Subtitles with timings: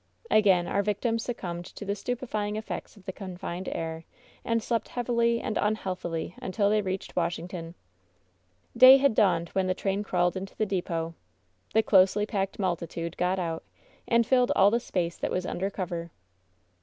[0.31, 4.03] Again our victims succumbed to the stupefying effects of the confined air,
[4.43, 7.75] and slept heavily and unhealthily until they reached Washington.
[8.75, 11.13] Day had dawned when the train crawled into the depot.
[11.75, 13.63] The closely packed multitude got out,
[14.07, 16.05] and filled all the space that was under cover.
[16.05, 16.09] Mr.